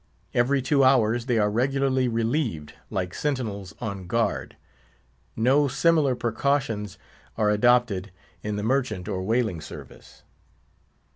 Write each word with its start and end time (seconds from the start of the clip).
Every 0.33 0.63
two 0.63 0.83
hours 0.83 1.27
they 1.27 1.37
are 1.37 1.51
regularly 1.51 2.07
relieved, 2.07 2.73
like 2.89 3.13
sentinels 3.13 3.75
on 3.79 4.07
guard. 4.07 4.55
No 5.35 5.67
similar 5.67 6.15
precautions 6.15 6.97
are 7.37 7.51
adopted 7.51 8.11
in 8.41 8.55
the 8.55 8.63
merchant 8.63 9.07
or 9.07 9.21
whaling 9.21 9.61
service. 9.61 10.23